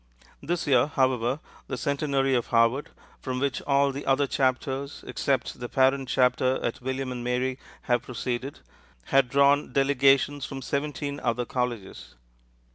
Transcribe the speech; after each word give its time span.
This 0.41 0.65
year, 0.65 0.87
however, 0.87 1.39
the 1.67 1.77
centenary 1.77 2.33
of 2.33 2.47
Harvard, 2.47 2.89
from 3.19 3.39
which 3.39 3.61
all 3.67 3.91
the 3.91 4.03
other 4.07 4.25
chapters, 4.25 5.03
except 5.05 5.59
the 5.59 5.69
parent 5.69 6.09
chapter 6.09 6.55
at 6.65 6.81
William 6.81 7.11
and 7.11 7.23
Mary, 7.23 7.59
have 7.83 8.01
proceeded, 8.01 8.61
had 9.13 9.29
drawn 9.29 9.71
delegations 9.73 10.43
from 10.43 10.63
seventeen 10.63 11.19
other 11.19 11.45
colleges. 11.45 12.15